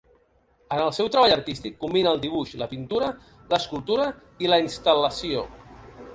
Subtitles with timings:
[0.77, 3.11] En el seu treball artístic combina el dibuix, la pintura,
[3.53, 4.09] l'escultura
[4.47, 5.47] i la instal·lació.